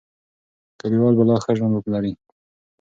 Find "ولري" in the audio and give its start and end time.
1.75-2.13